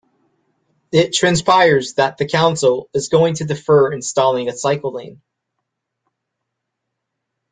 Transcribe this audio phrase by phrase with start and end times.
[0.91, 5.21] It transpires that the council is going to defer installing a cycle lane.